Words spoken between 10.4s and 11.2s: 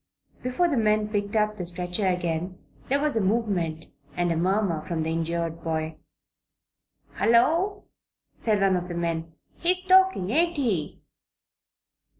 he?"